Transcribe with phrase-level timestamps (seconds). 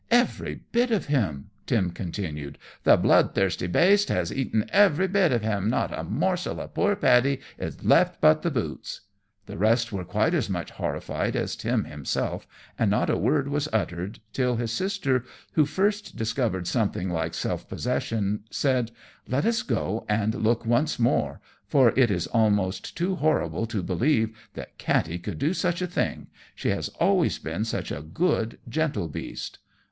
[0.09, 2.57] "Every bit of him," Tim continued.
[2.85, 5.69] "The blood thirsty baste has eaten every bit of him.
[5.69, 9.01] Not a morsel of poor Paddy is left but the boots."
[9.45, 12.47] The rest were quite as much horrified as Tim himself,
[12.79, 17.69] and not a word was uttered till his Sister, who first recovered something like self
[17.69, 18.89] possession, said,
[19.27, 24.35] "Let us go and look once more, for it is almost too horrible to believe
[24.55, 26.25] that Katty could do such a thing;
[26.55, 29.59] she has always been such a good, gentle beast."